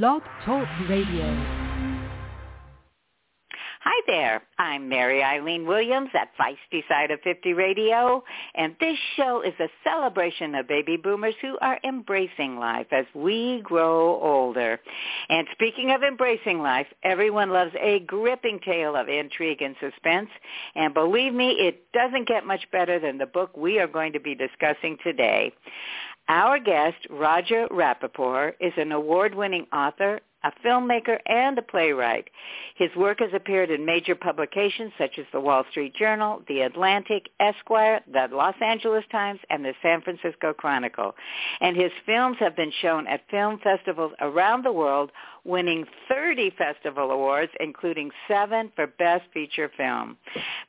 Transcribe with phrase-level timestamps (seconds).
[0.00, 1.26] Blog Talk Radio.
[3.84, 4.42] Hi there.
[4.58, 8.24] I'm Mary Eileen Williams at Feisty Side of 50 Radio,
[8.54, 13.60] and this show is a celebration of baby boomers who are embracing life as we
[13.64, 14.80] grow older.
[15.28, 20.30] And speaking of embracing life, everyone loves a gripping tale of intrigue and suspense,
[20.74, 24.20] and believe me, it doesn't get much better than the book we are going to
[24.20, 25.52] be discussing today.
[26.28, 32.28] Our guest, Roger Rapaport, is an award-winning author, a filmmaker, and a playwright.
[32.76, 37.28] His work has appeared in major publications such as the Wall Street Journal, The Atlantic,
[37.38, 41.14] Esquire, the Los Angeles Times, and the San Francisco Chronicle.
[41.60, 45.10] And his films have been shown at film festivals around the world,
[45.44, 50.16] winning 30 festival awards, including seven for Best Feature Film.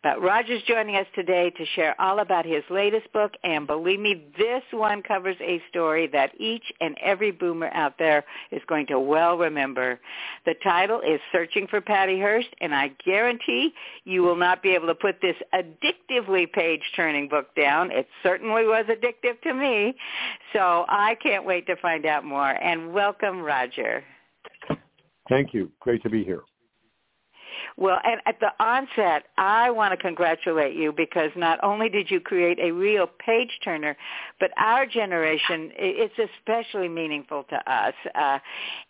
[0.01, 4.25] But Roger's joining us today to share all about his latest book, and believe me,
[4.37, 8.99] this one covers a story that each and every boomer out there is going to
[8.99, 9.99] well remember.
[10.45, 13.73] The title is Searching for Patty Hearst, and I guarantee
[14.05, 17.91] you will not be able to put this addictively page-turning book down.
[17.91, 19.95] It certainly was addictive to me,
[20.51, 22.49] so I can't wait to find out more.
[22.49, 24.03] And welcome, Roger.
[25.33, 25.71] Thank you.
[25.79, 26.43] Great to be here.
[27.75, 32.19] Well, and at the onset, I want to congratulate you because not only did you
[32.19, 33.97] create a real page turner,
[34.39, 37.93] but our generation, it's especially meaningful to us.
[38.13, 38.37] Uh,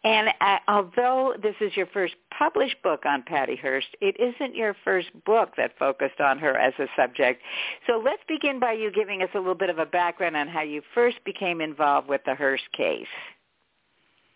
[0.04, 4.76] and uh, although this is your first published book on Patty Hearst, it isn't your
[4.84, 7.42] first book that focused on her as a subject.
[7.88, 10.62] So let's begin by you giving us a little bit of a background on how
[10.62, 13.08] you first became involved with the Hearst case.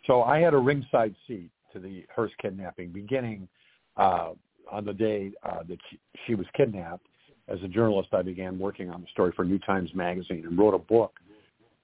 [0.06, 3.48] So I had a ringside seat to the Hearst kidnapping, beginning
[3.98, 4.32] uh,
[4.72, 7.06] on the day uh, that she, she was kidnapped.
[7.48, 10.74] As a journalist, I began working on the story for New Times Magazine and wrote
[10.74, 11.14] a book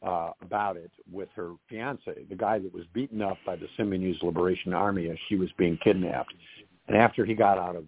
[0.05, 4.21] uh, about it with her fiance, the guy that was beaten up by the Symbionese
[4.21, 6.33] Liberation Army as she was being kidnapped.
[6.87, 7.85] And after he got out of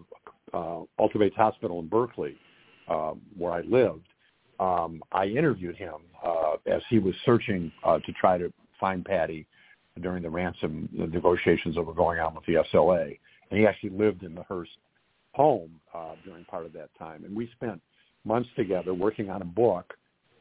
[0.53, 2.37] uh, Alta Bates Hospital in Berkeley,
[2.87, 4.07] uh, where I lived,
[4.59, 9.45] um, I interviewed him uh, as he was searching uh, to try to find Patty
[10.01, 13.17] during the ransom negotiations that were going on with the SLA.
[13.49, 14.71] And he actually lived in the Hearst
[15.33, 17.23] home uh, during part of that time.
[17.23, 17.81] And we spent
[18.25, 19.93] months together working on a book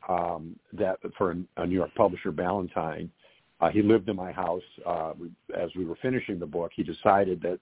[0.09, 3.11] um, that for a, New York publisher, Ballantine.
[3.61, 4.63] Uh, he lived in my house.
[4.85, 5.13] Uh,
[5.57, 7.59] as we were finishing the book, he decided that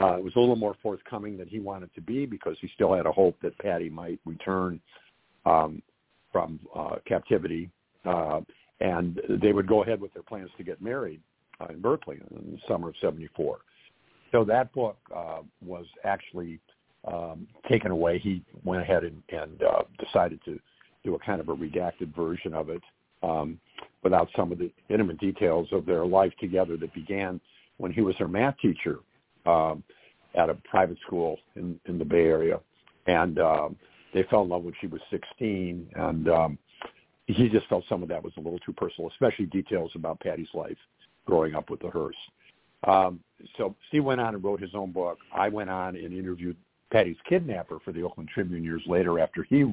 [0.00, 2.94] uh, it was a little more forthcoming than he wanted to be because he still
[2.94, 4.80] had a hope that Patty might return
[5.46, 5.82] um,
[6.30, 7.70] from uh, captivity.
[8.04, 8.40] Uh,
[8.80, 11.20] and they would go ahead with their plans to get married
[11.60, 13.58] uh, in Berkeley in the summer of '74.
[14.32, 16.58] So that book uh, was actually
[17.06, 18.18] um, taken away.
[18.18, 20.58] He went ahead and, and uh, decided to
[21.04, 22.82] do a kind of a redacted version of it
[23.22, 23.58] um,
[24.02, 27.40] without some of the intimate details of their life together that began
[27.76, 28.98] when he was her math teacher
[29.46, 29.82] um,
[30.34, 32.58] at a private school in, in the Bay Area.
[33.06, 33.76] And um,
[34.12, 35.90] they fell in love when she was 16.
[35.94, 36.58] And um,
[37.26, 40.48] he just felt some of that was a little too personal, especially details about Patty's
[40.54, 40.76] life
[41.26, 42.18] growing up with the Hearst.
[42.86, 43.20] Um,
[43.56, 45.18] so Steve went on and wrote his own book.
[45.34, 46.56] I went on and interviewed
[46.92, 49.64] Patty's kidnapper for the Oakland Tribune years later after he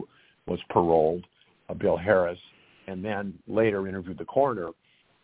[0.48, 1.26] was paroled,
[1.70, 2.40] uh, Bill Harris,
[2.88, 4.70] and then later interviewed the coroner,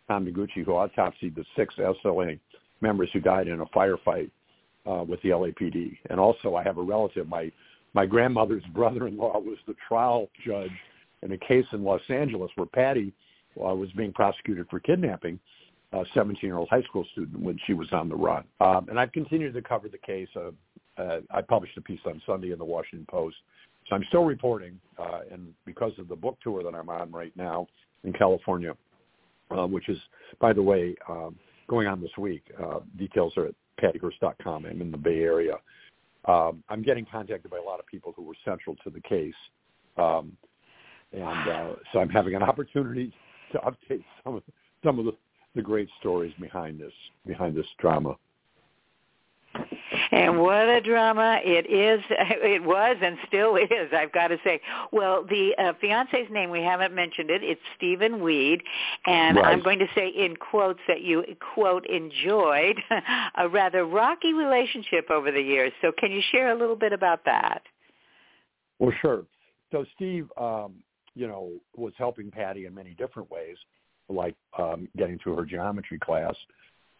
[0.06, 2.38] Tom Noguchi, who autopsied the six SLA
[2.80, 4.30] members who died in a firefight
[4.86, 5.96] uh, with the LAPD.
[6.10, 7.50] And also I have a relative, my,
[7.94, 10.70] my grandmother's brother-in-law was the trial judge
[11.22, 13.12] in a case in Los Angeles where Patty
[13.58, 15.38] uh, was being prosecuted for kidnapping
[15.92, 18.44] a 17-year-old high school student when she was on the run.
[18.60, 20.28] Um, and I've continued to cover the case.
[20.36, 20.50] Uh,
[21.00, 23.36] uh, I published a piece on Sunday in the Washington Post.
[23.88, 27.32] So I'm still reporting, uh, and because of the book tour that I'm on right
[27.36, 27.66] now
[28.04, 28.74] in California,
[29.50, 29.98] uh, which is,
[30.40, 31.36] by the way, um,
[31.68, 32.42] going on this week.
[32.62, 34.66] Uh, details are at pattyhearst.com.
[34.66, 35.56] I'm in the Bay Area.
[36.26, 39.34] Um, I'm getting contacted by a lot of people who were central to the case.
[39.96, 40.36] Um,
[41.12, 43.12] and uh, so I'm having an opportunity
[43.52, 44.52] to update some of the,
[44.84, 45.12] some of the,
[45.54, 46.92] the great stories behind this
[47.26, 48.16] behind this drama.
[50.10, 52.04] And what a drama it is!
[52.40, 53.92] It was and still is.
[53.92, 54.60] I've got to say.
[54.92, 57.42] Well, the uh, fiance's name we haven't mentioned it.
[57.42, 58.62] It's Stephen Weed,
[59.06, 59.46] and right.
[59.46, 62.80] I'm going to say in quotes that you quote enjoyed
[63.36, 65.72] a rather rocky relationship over the years.
[65.82, 67.62] So, can you share a little bit about that?
[68.78, 69.24] Well, sure.
[69.72, 70.74] So, Steve, um,
[71.18, 73.56] you know, was helping Patty in many different ways,
[74.08, 76.34] like um, getting through her geometry class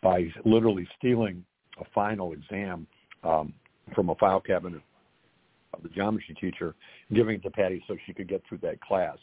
[0.02, 1.44] by literally stealing
[1.80, 2.86] a final exam
[3.22, 3.52] um,
[3.94, 4.82] from a file cabinet
[5.72, 6.74] of the geometry teacher,
[7.14, 9.16] giving it to Patty so she could get through that class.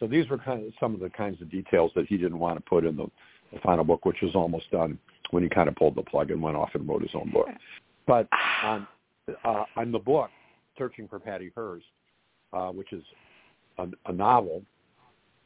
[0.00, 2.56] So these were kind of some of the kinds of details that he didn't want
[2.56, 3.06] to put in the,
[3.52, 4.98] the final book, which was almost done.
[5.30, 7.46] when he kind of pulled the plug and went off and wrote his own book.
[8.08, 8.26] But
[8.64, 8.88] on
[9.44, 10.30] uh, on the book,
[10.76, 11.86] Searching for Patty Hearst,
[12.52, 13.04] uh, which is
[13.78, 14.62] a, a novel,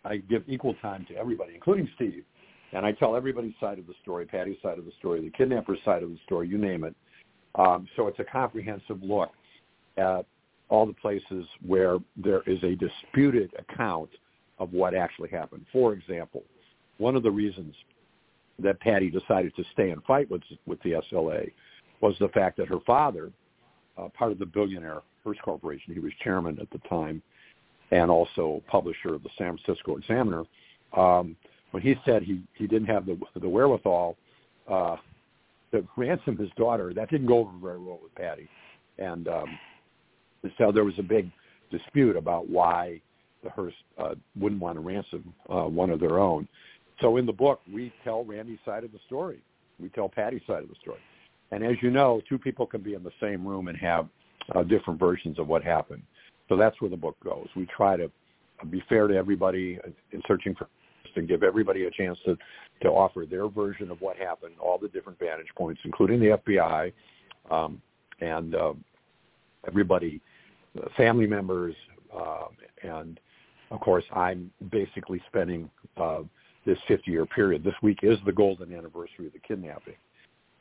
[0.05, 2.25] I give equal time to everybody, including Steve,
[2.73, 5.79] and I tell everybody's side of the story, Patty's side of the story, the kidnapper's
[5.85, 6.95] side of the story, you name it.
[7.55, 9.31] Um, so it's a comprehensive look
[9.97, 10.27] at
[10.69, 14.11] all the places where there is a disputed account
[14.59, 15.65] of what actually happened.
[15.73, 16.43] For example,
[16.99, 17.75] one of the reasons
[18.59, 21.53] that Patty decided to stay and fight with with the SLA
[22.01, 23.31] was the fact that her father,
[23.99, 27.23] uh, part of the billionaire Hearst Corporation, he was chairman at the time,
[27.91, 30.45] and also publisher of the San Francisco Examiner.
[30.97, 31.37] Um,
[31.73, 34.17] when he said he he didn't have the the wherewithal
[34.69, 34.97] uh,
[35.73, 38.49] to ransom his daughter, that didn't go over very well with Patty,
[38.99, 39.59] and um,
[40.59, 41.31] so there was a big
[41.71, 43.01] dispute about why
[43.43, 46.49] the Hearst uh, wouldn't want to ransom uh, one of their own.
[47.01, 49.41] So in the book, we tell Randy's side of the story.
[49.79, 51.01] We tell Patty's side of the story.
[51.51, 54.09] And as you know, two people can be in the same room and have
[54.55, 56.03] uh, different versions of what happened.
[56.49, 57.49] So that's where the book goes.
[57.57, 58.11] We try to
[58.71, 59.79] be fair to everybody
[60.13, 60.69] in searching for
[61.17, 62.37] and give everybody a chance to,
[62.83, 66.93] to offer their version of what happened, all the different vantage points, including the FBI
[67.51, 67.81] um,
[68.21, 68.75] and uh,
[69.67, 70.21] everybody,
[70.79, 71.75] uh, family members,
[72.15, 72.49] uh,
[72.83, 73.19] and
[73.71, 76.21] of course, I'm basically spending uh,
[76.65, 77.65] this 50-year period.
[77.65, 79.97] This week is the golden anniversary of the kidnapping,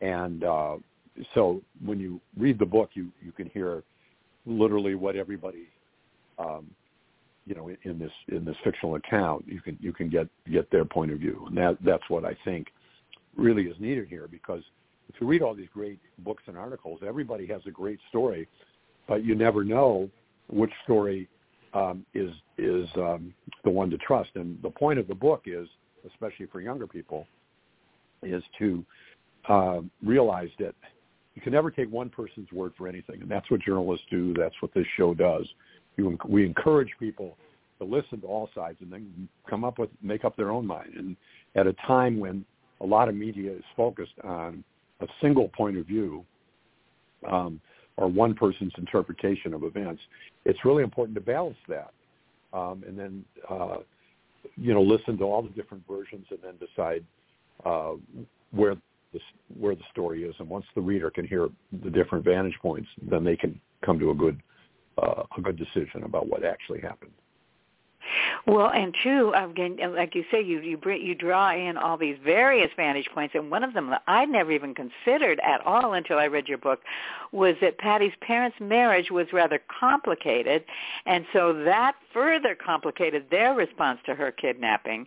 [0.01, 0.77] and uh,
[1.33, 3.83] so when you read the book, you you can hear
[4.45, 5.67] literally what everybody,
[6.37, 6.69] um,
[7.45, 10.85] you know, in this in this fictional account, you can you can get get their
[10.85, 12.67] point of view, and that that's what I think
[13.35, 14.63] really is needed here because
[15.09, 18.47] if you read all these great books and articles, everybody has a great story,
[19.07, 20.09] but you never know
[20.49, 21.27] which story
[21.73, 23.33] um, is is um,
[23.63, 24.31] the one to trust.
[24.35, 25.67] And the point of the book is
[26.07, 27.27] especially for younger people,
[28.23, 28.83] is to
[29.47, 30.73] uh, realize that
[31.35, 34.33] you can never take one person's word for anything, and that's what journalists do.
[34.33, 35.45] That's what this show does.
[35.97, 37.37] You, we encourage people
[37.79, 40.93] to listen to all sides and then come up with make up their own mind.
[40.97, 41.15] And
[41.55, 42.45] at a time when
[42.81, 44.63] a lot of media is focused on
[45.01, 46.25] a single point of view
[47.29, 47.59] um,
[47.97, 50.01] or one person's interpretation of events,
[50.45, 51.91] it's really important to balance that.
[52.53, 53.77] Um, and then uh,
[54.55, 57.03] you know, listen to all the different versions and then decide
[57.65, 57.93] uh,
[58.51, 58.75] where
[59.13, 59.19] the
[59.59, 60.35] where the story is.
[60.39, 61.49] And once the reader can hear
[61.83, 64.39] the different vantage points, then they can come to a good
[65.01, 67.11] uh, a good decision about what actually happened.
[68.45, 72.17] Well, and two, again, like you say, you you bring, you draw in all these
[72.23, 76.17] various vantage points, and one of them that I never even considered at all until
[76.17, 76.81] I read your book
[77.31, 80.63] was that Patty's parents' marriage was rather complicated,
[81.05, 85.05] and so that further complicated their response to her kidnapping.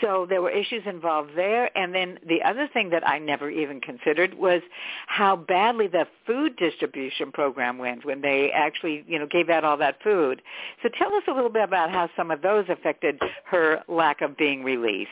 [0.00, 3.80] So there were issues involved there, and then the other thing that I never even
[3.80, 4.62] considered was
[5.08, 9.76] how badly the food distribution program went when they actually, you know, gave out all
[9.78, 10.42] that food.
[10.82, 14.36] So tell us a little bit about how some of those affected her lack of
[14.36, 15.10] being released.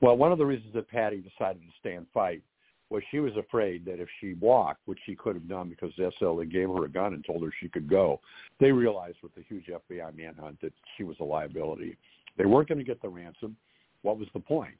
[0.00, 2.42] Well, one of the reasons that Patty decided to stay and fight
[2.88, 6.10] was she was afraid that if she walked, which she could have done because the
[6.20, 8.20] SLA gave her a gun and told her she could go,
[8.58, 11.96] they realized with the huge FBI manhunt that she was a liability.
[12.36, 13.56] They weren't going to get the ransom.
[14.02, 14.74] What was the point?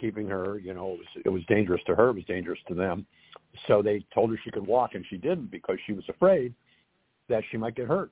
[0.00, 2.08] Keeping her, you know, it was, it was dangerous to her.
[2.08, 3.06] It was dangerous to them.
[3.68, 6.52] So they told her she could walk, and she didn't because she was afraid
[7.28, 8.10] that she might get hurt.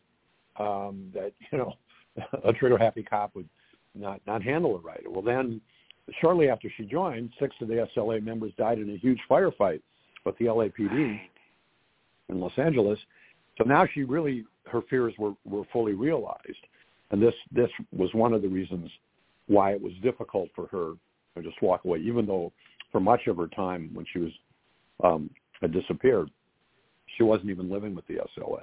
[0.58, 1.74] Um, that you know,
[2.44, 3.48] a trigger happy cop would
[3.94, 5.02] not not handle it right.
[5.08, 5.60] Well, then
[6.20, 9.80] shortly after she joined, six of the SLA members died in a huge firefight
[10.24, 11.20] with the LAPD
[12.28, 12.98] in Los Angeles.
[13.58, 16.66] So now she really her fears were were fully realized,
[17.10, 18.90] and this this was one of the reasons
[19.46, 20.94] why it was difficult for her
[21.36, 22.52] to just walk away, even though
[22.90, 24.32] for much of her time when she was
[25.02, 25.30] um,
[25.60, 26.30] had disappeared,
[27.16, 28.60] she wasn't even living with the SLA.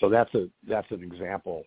[0.00, 1.64] So that's a that's an example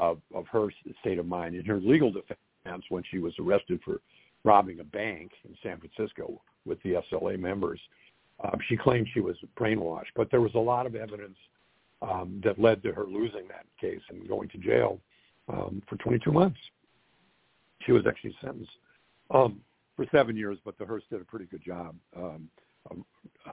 [0.00, 0.68] of, of her
[1.00, 1.54] state of mind.
[1.54, 4.00] In her legal defense, when she was arrested for
[4.44, 7.78] robbing a bank in San Francisco with the SLA members,
[8.42, 10.12] um, she claimed she was brainwashed.
[10.16, 11.36] But there was a lot of evidence
[12.00, 14.98] um, that led to her losing that case and going to jail
[15.48, 16.58] um, for 22 months.
[17.84, 18.72] She was actually sentenced
[19.30, 19.60] um,
[19.96, 22.48] for seven years, but the Hearst did a pretty good job um,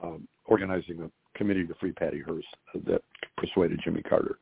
[0.02, 2.48] um, organizing a committee to free Patty Hearst
[2.86, 3.02] that
[3.38, 4.38] persuaded Jimmy Carter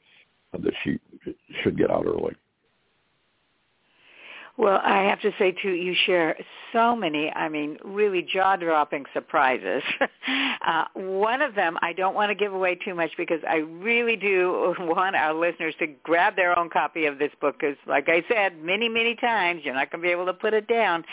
[0.64, 1.00] that she
[1.64, 2.34] should get out early.
[4.58, 6.38] Well, I have to say too, you share
[6.72, 9.84] so many, I mean, really jaw-dropping surprises.
[10.66, 14.16] uh, one of them, I don't want to give away too much because I really
[14.16, 18.24] do want our listeners to grab their own copy of this book because, like I
[18.30, 21.04] said, many, many times you're not going to be able to put it down.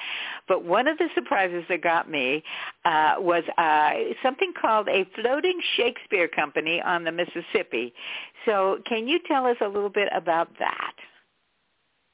[0.47, 2.45] But one of the surprises that got me
[2.85, 3.91] uh, was uh,
[4.23, 7.93] something called a floating Shakespeare company on the Mississippi.
[8.47, 10.95] So, can you tell us a little bit about that?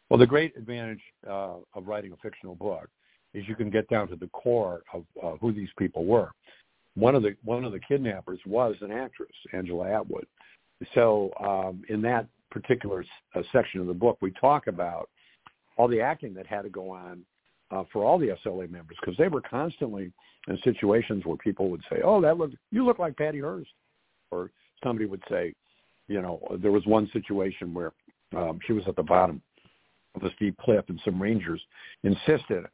[0.09, 2.89] Well, the great advantage uh, of writing a fictional book
[3.35, 6.31] is you can get down to the core of uh, who these people were.
[6.95, 10.27] One of the one of the kidnappers was an actress, Angela Atwood.
[10.95, 15.09] So um, in that particular uh, section of the book, we talk about
[15.77, 17.23] all the acting that had to go on
[17.71, 20.11] uh, for all the SLA members because they were constantly
[20.49, 23.71] in situations where people would say, "Oh, that look you look like Patty Hearst,"
[24.31, 24.51] or
[24.83, 25.53] somebody would say,
[26.09, 27.93] you know, there was one situation where
[28.35, 29.43] um, she was at the bottom
[30.23, 31.61] a steep cliff, and some rangers
[32.03, 32.65] insisted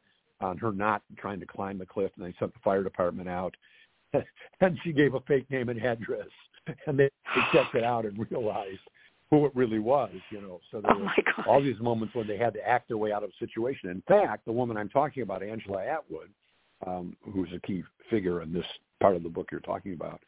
[0.41, 3.55] on her not trying to climb the cliff, and they sent the fire department out.
[4.61, 6.27] and she gave a fake name and address,
[6.87, 8.79] and they, they checked it out and realized
[9.29, 10.11] who it really was.
[10.29, 12.97] You know, so there oh were all these moments when they had to act their
[12.97, 13.89] way out of a situation.
[13.89, 16.29] In fact, the woman I'm talking about, Angela Atwood,
[16.85, 18.65] um, who's a key figure in this
[19.01, 20.21] part of the book you're talking about,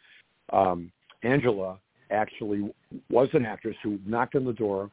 [0.52, 0.92] um,
[1.24, 2.70] Angela actually
[3.10, 4.90] was an actress who knocked on the door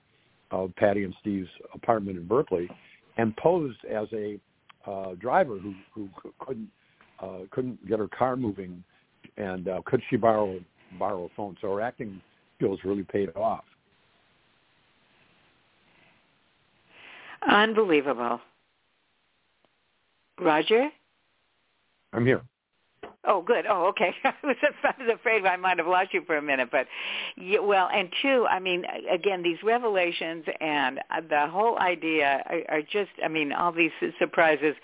[0.54, 2.70] of Patty and Steve's apartment in Berkeley
[3.16, 4.38] and posed as a
[4.86, 6.08] uh, driver who who
[6.38, 6.68] couldn't
[7.20, 8.82] uh, couldn't get her car moving,
[9.36, 10.60] and uh, could she borrow
[10.98, 11.56] borrow a phone?
[11.60, 12.20] So her acting
[12.56, 13.64] skills really paid off.
[17.48, 18.40] Unbelievable.
[20.40, 20.88] Roger?
[22.12, 22.42] I'm here.
[23.26, 23.64] Oh, good.
[23.68, 24.14] Oh, okay.
[24.24, 24.56] I was,
[25.12, 26.86] afraid I might have lost you for a minute, but
[27.36, 32.76] yeah, well, and two, I mean, again, these revelations and uh, the whole idea are,
[32.76, 34.74] are just, I mean, all these surprises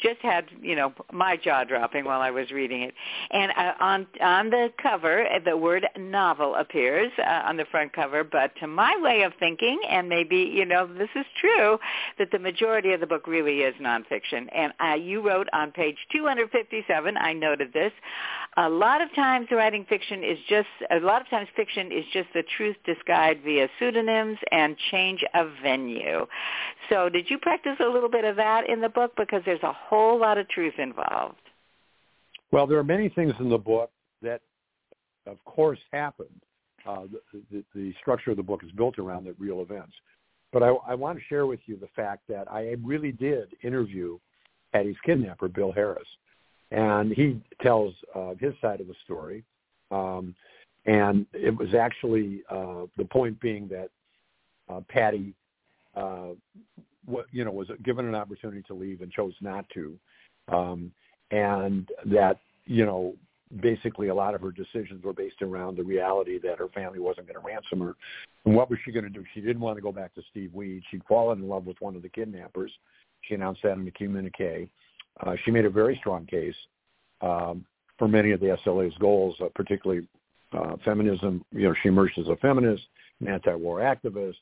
[0.00, 2.94] just had, you know, my jaw dropping while I was reading it.
[3.30, 8.24] And uh, on on the cover, the word novel appears uh, on the front cover,
[8.24, 11.78] but to my way of thinking, and maybe, you know, this is true,
[12.18, 14.48] that the majority of the book really is nonfiction.
[14.52, 17.92] And uh, you wrote on page 257, I noted this this.
[18.56, 22.28] A lot of times writing fiction is just, a lot of times fiction is just
[22.34, 26.26] the truth disguised via pseudonyms and change of venue.
[26.90, 29.12] So did you practice a little bit of that in the book?
[29.16, 31.36] Because there's a whole lot of truth involved.
[32.50, 34.42] Well, there are many things in the book that,
[35.26, 36.40] of course, happened.
[36.86, 39.94] Uh, the, the, the structure of the book is built around the real events.
[40.52, 44.18] But I, I want to share with you the fact that I really did interview
[44.72, 46.08] Patty's kidnapper, Bill Harris
[46.72, 49.44] and he tells uh, his side of the story.
[49.90, 50.34] Um,
[50.86, 53.88] and it was actually uh, the point being that
[54.68, 55.34] uh, Patty,
[55.94, 56.30] uh,
[57.06, 59.96] w- you know, was given an opportunity to leave and chose not to,
[60.48, 60.90] um,
[61.30, 63.14] and that you know
[63.60, 67.26] basically a lot of her decisions were based around the reality that her family wasn't
[67.26, 67.94] going to ransom her.
[68.44, 69.22] And what was she going to do?
[69.34, 70.82] She didn't want to go back to Steve Weed.
[70.90, 72.72] She'd fallen in love with one of the kidnappers.
[73.20, 74.68] She announced that in the communique.
[75.20, 76.54] Uh, she made a very strong case
[77.20, 77.64] um,
[77.98, 80.06] for many of the SLA's goals, uh, particularly
[80.52, 81.44] uh, feminism.
[81.52, 82.82] You know, she emerged as a feminist,
[83.20, 84.36] an anti-war activist.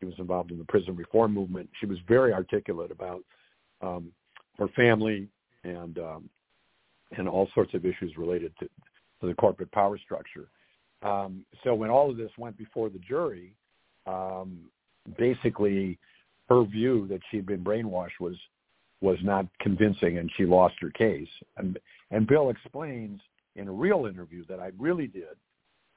[0.00, 1.68] She was involved in the prison reform movement.
[1.80, 3.22] She was very articulate about
[3.80, 4.10] um,
[4.58, 5.28] her family
[5.62, 6.28] and um,
[7.16, 8.66] and all sorts of issues related to,
[9.20, 10.48] to the corporate power structure.
[11.02, 13.54] Um, so when all of this went before the jury,
[14.06, 14.70] um,
[15.18, 15.98] basically
[16.48, 18.34] her view that she'd been brainwashed was
[19.00, 21.28] was not convincing and she lost her case.
[21.56, 21.78] And,
[22.10, 23.20] and Bill explains
[23.56, 25.36] in a real interview that I really did,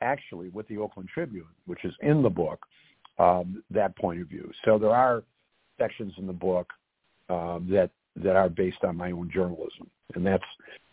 [0.01, 2.60] actually with the Oakland Tribune, which is in the book,
[3.18, 4.51] um, that point of view.
[4.66, 5.24] So there are
[5.80, 6.68] sections in the book
[7.30, 7.89] um, that
[8.24, 10.44] that are based on my own journalism, and that's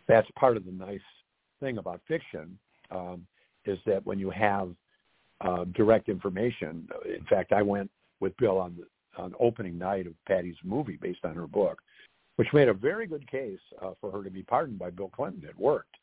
[0.07, 1.01] that's part of the nice
[1.61, 2.59] thing about fiction
[2.91, 3.27] um,
[3.65, 4.71] is that when you have
[5.41, 6.89] uh, direct information.
[7.05, 11.25] In fact, I went with Bill on the on opening night of Patty's movie based
[11.25, 11.81] on her book,
[12.37, 15.45] which made a very good case uh, for her to be pardoned by Bill Clinton.
[15.49, 15.95] It worked,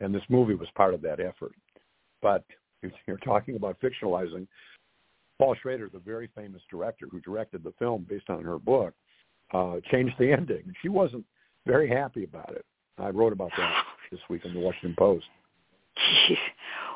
[0.00, 1.54] and this movie was part of that effort.
[2.22, 2.44] But
[3.06, 4.46] you're talking about fictionalizing,
[5.38, 8.94] Paul Schrader, the very famous director who directed the film based on her book,
[9.52, 10.72] uh, changed the ending.
[10.80, 11.24] She wasn't
[11.66, 12.64] very happy about it.
[12.98, 15.26] I wrote about that this week in the Washington Post.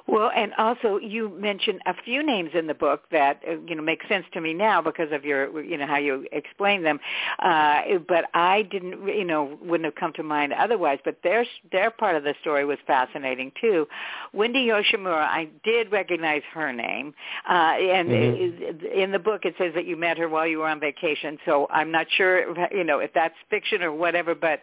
[0.09, 3.83] Well, and also you mentioned a few names in the book that uh, you know
[3.83, 6.99] make sense to me now because of your you know how you explain them.
[7.41, 10.99] Uh, but I didn't you know wouldn't have come to mind otherwise.
[11.05, 13.87] But their their part of the story was fascinating too.
[14.33, 17.13] Wendy Yoshimura, I did recognize her name,
[17.47, 18.87] uh, and mm-hmm.
[18.87, 21.37] in the book it says that you met her while you were on vacation.
[21.45, 24.35] So I'm not sure you know if that's fiction or whatever.
[24.35, 24.63] But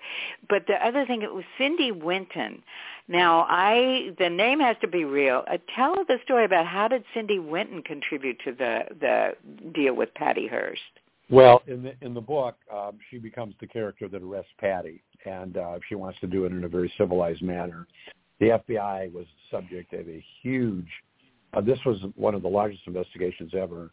[0.49, 2.63] but the other thing it was Cindy Winton.
[3.07, 5.43] Now, I the name has to be real.
[5.47, 10.13] Uh, tell the story about how did Cindy Winton contribute to the the deal with
[10.15, 10.81] Patty Hearst.
[11.29, 15.57] Well, in the in the book, um, she becomes the character that arrests Patty, and
[15.57, 17.87] uh, she wants to do it in a very civilized manner.
[18.39, 20.87] The FBI was subject of a huge.
[21.53, 23.91] Uh, this was one of the largest investigations ever,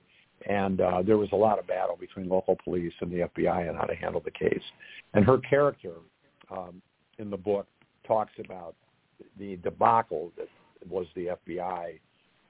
[0.49, 3.76] and uh, there was a lot of battle between local police and the FBI on
[3.76, 4.62] how to handle the case.
[5.14, 5.92] And her character
[6.50, 6.83] um,
[7.19, 7.66] in the book
[8.07, 8.75] talks about
[9.38, 10.49] the debacle that
[10.88, 11.99] was the FBI.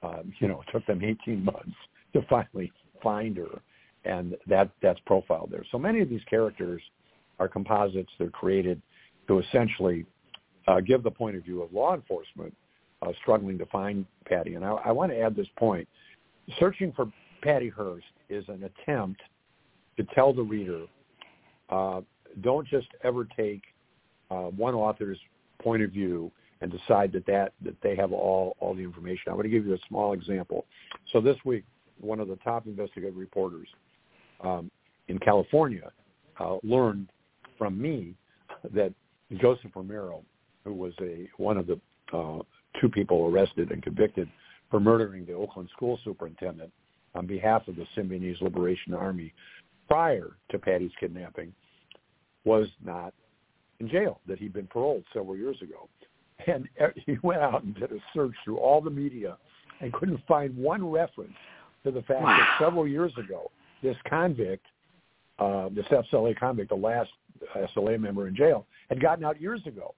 [0.01, 1.75] Um, you know, it took them 18 months
[2.13, 3.61] to finally find her,
[4.05, 5.63] and that that's profiled there.
[5.71, 6.81] So many of these characters
[7.39, 8.11] are composites.
[8.19, 8.81] They're created
[9.27, 10.05] to essentially
[10.67, 12.55] uh, give the point of view of law enforcement
[13.01, 14.55] uh, struggling to find Patty.
[14.55, 15.87] And I, I want to add this point:
[16.59, 17.11] searching for
[17.41, 19.21] Patty Hearst is an attempt
[19.97, 20.85] to tell the reader,
[21.69, 22.01] uh,
[22.41, 23.61] don't just ever take
[24.31, 25.19] uh, one author's
[25.61, 26.31] point of view
[26.63, 29.23] and decide that, that that they have all all the information.
[29.27, 30.65] I'm going to give you a small example.
[31.11, 31.65] So this week,
[31.99, 33.67] one of the top investigative reporters
[34.41, 34.71] um,
[35.09, 35.91] in California
[36.39, 37.09] uh, learned
[37.57, 38.15] from me
[38.73, 38.93] that
[39.41, 40.23] Joseph Remiro,
[40.63, 41.79] who was a one of the
[42.13, 42.39] uh,
[42.79, 44.29] two people arrested and convicted
[44.71, 46.71] for murdering the Oakland school superintendent
[47.13, 49.33] on behalf of the Symbionese Liberation Army
[49.89, 51.53] prior to Patty's kidnapping,
[52.45, 53.13] was not
[53.81, 55.89] in jail, that he'd been paroled several years ago.
[56.47, 56.67] And
[57.05, 59.37] he went out and did a search through all the media
[59.81, 61.33] and couldn't find one reference
[61.83, 62.37] to the fact wow.
[62.37, 64.65] that several years ago, this convict,
[65.39, 67.09] uh, this SLA convict, the last
[67.75, 69.93] SLA member in jail, had gotten out years ago.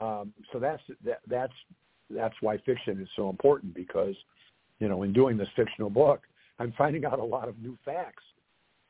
[0.00, 1.52] Um, so that's that, that's
[2.10, 4.14] that's why fiction is so important because,
[4.78, 6.22] you know, in doing this fictional book,
[6.58, 8.22] I'm finding out a lot of new facts,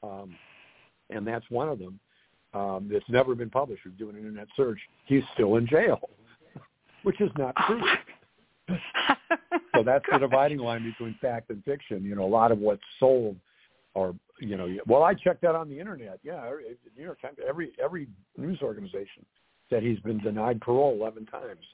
[0.02, 0.34] um,
[1.10, 1.98] and that's one of them
[2.54, 3.82] um, that's never been published.
[3.84, 4.78] We're doing an internet search.
[5.06, 6.10] He's still in jail
[7.02, 7.80] which is not oh,
[8.68, 8.76] true.
[9.74, 12.04] so that's the dividing line between fact and fiction.
[12.04, 13.36] You know, a lot of what's sold
[13.94, 16.20] or you know, well, I checked that on the internet.
[16.22, 16.48] Yeah,
[16.96, 19.24] New York Times, every every news organization
[19.70, 21.64] said he's been denied parole 11 times.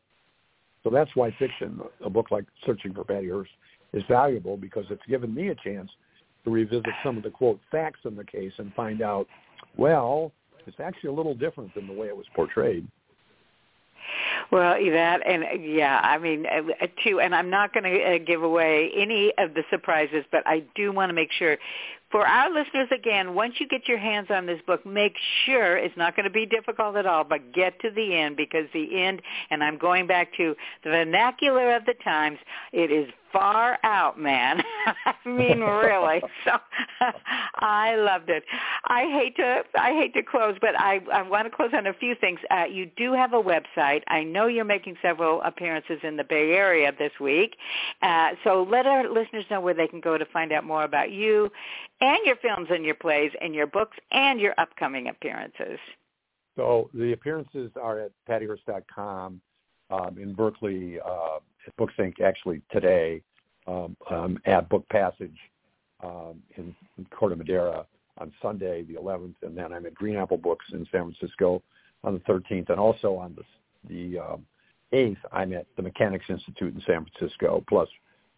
[0.83, 3.51] So that's why fiction, a book like Searching for Patty Hearst,
[3.93, 5.91] is valuable because it's given me a chance
[6.45, 9.27] to revisit some of the quote facts in the case and find out,
[9.77, 10.33] well,
[10.67, 12.87] it's actually a little different than the way it was portrayed.
[14.51, 18.43] Well, that and yeah, I mean, uh, too, and I'm not going to uh, give
[18.43, 21.59] away any of the surprises, but I do want to make sure
[22.15, 25.97] for our listeners again, once you get your hands on this book, make sure it's
[25.97, 29.21] not going to be difficult at all, but get to the end because the end,
[29.51, 32.39] and I'm going back to the vernacular of the times,
[32.73, 34.63] it is far out, man.
[35.05, 36.23] I mean, really.
[36.45, 36.53] So
[37.61, 38.45] I loved it.
[38.85, 41.95] I hate to I hate to close, but I I want to close on a
[41.95, 42.39] few things.
[42.51, 44.03] Uh, you do have a website.
[44.09, 47.57] I know you're making several appearances in the Bay Area this week,
[48.03, 51.11] uh, so let our listeners know where they can go to find out more about
[51.11, 51.51] you
[52.05, 55.79] and your films and your plays and your books and your upcoming appearances.
[56.57, 59.41] So the appearances are at pattyhearst.com
[59.91, 61.01] um, in Berkeley.
[61.01, 62.21] Uh, at Books Inc.
[62.21, 63.23] actually today
[63.67, 65.37] um, um, at Book Passage
[66.03, 67.87] um, in, in Corte Madera
[68.19, 71.63] on Sunday the 11th, and then I'm at Green Apple Books in San Francisco
[72.05, 74.47] on the 13th, and also on the, the um,
[74.93, 77.89] 8th I'm at the Mechanics Institute in San Francisco, plus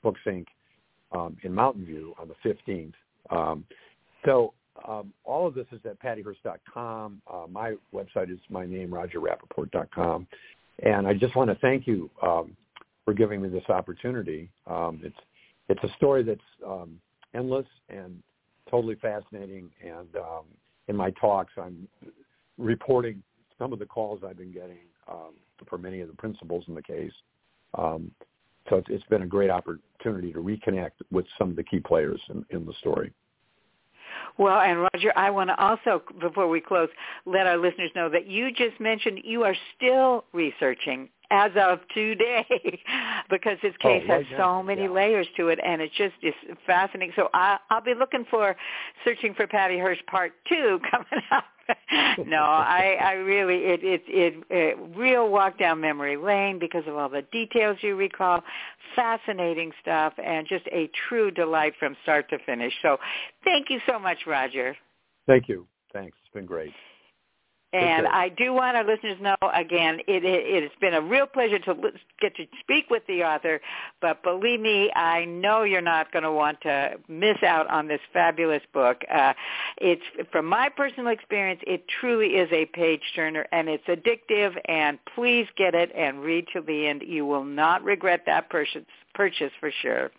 [0.03, 0.47] Books Inc.
[1.13, 2.95] um, in Mountain View on the 15th.
[3.31, 3.65] Um,
[4.25, 4.55] so
[4.87, 7.23] um, all of this is at pattyhearst.com.
[7.33, 10.27] Uh, my website is my name, rogerrapaport.com.
[10.83, 12.57] And I just want to thank you um,
[13.05, 14.51] for giving me this opportunity.
[14.67, 15.17] Um, it's
[15.69, 17.01] it's a story that's um,
[17.35, 18.23] endless and
[18.71, 19.71] totally fascinating.
[19.83, 20.45] And um,
[20.89, 21.89] in my talks, I'm
[22.59, 23.23] reporting
[23.59, 25.33] some of the calls I've been getting um,
[25.69, 27.13] for many of the principals in the case.
[28.69, 32.21] So it's, it's been a great opportunity to reconnect with some of the key players
[32.29, 33.13] in, in the story.
[34.39, 36.89] Well, and Roger, I want to also, before we close,
[37.25, 42.45] let our listeners know that you just mentioned you are still researching as of today
[43.31, 44.91] because this oh, case oh, right has so many yeah.
[44.91, 46.35] layers to it and it just is
[46.67, 47.13] fascinating.
[47.17, 48.57] So I, I'll be looking for
[49.05, 51.45] Searching for Patty Hearst Part 2 coming up
[52.27, 56.97] no, I, I really, it, it, it, it, real walk down memory lane because of
[56.97, 58.43] all the details you recall.
[58.95, 62.73] Fascinating stuff and just a true delight from start to finish.
[62.83, 62.99] So
[63.45, 64.77] thank you so much, Roger.
[65.27, 65.67] Thank you.
[65.93, 66.17] Thanks.
[66.23, 66.73] It's been great.
[67.73, 71.27] And I do want our listeners to know again, it, it, it's been a real
[71.27, 71.75] pleasure to
[72.21, 73.61] get to speak with the author.
[74.01, 78.01] But believe me, I know you're not going to want to miss out on this
[78.13, 79.03] fabulous book.
[79.13, 79.35] Uh,
[79.79, 84.57] it's from my personal experience, it truly is a page turner, and it's addictive.
[84.67, 87.03] And please get it and read till the end.
[87.07, 90.11] You will not regret that purchase purchase for sure.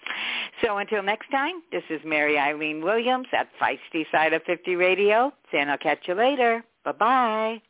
[0.64, 5.32] So until next time, this is Mary Eileen Williams at Feisty Side of 50 Radio,
[5.54, 6.64] and I'll catch you later.
[6.88, 7.62] Bye-bye.